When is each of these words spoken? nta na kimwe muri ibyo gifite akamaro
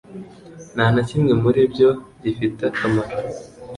nta 0.73 0.85
na 0.93 1.01
kimwe 1.09 1.31
muri 1.43 1.59
ibyo 1.67 1.89
gifite 2.23 2.61
akamaro 2.69 3.15